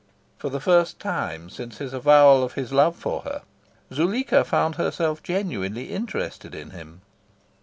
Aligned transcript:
For 0.39 0.49
the 0.49 0.59
first 0.59 0.99
time 0.99 1.47
since 1.51 1.77
his 1.77 1.93
avowal 1.93 2.43
of 2.43 2.53
his 2.53 2.73
love 2.73 2.95
for 2.95 3.21
her, 3.21 3.43
Zuleika 3.93 4.43
found 4.43 4.73
herself 4.73 5.21
genuinely 5.21 5.91
interested 5.91 6.55
in 6.55 6.71
him. 6.71 7.01